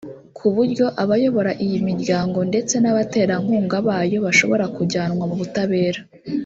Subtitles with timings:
[0.37, 6.01] ku buryo abayobora iyi miryango ndetse n’abaterankunga bayo bashobora kujyanwa mu butabera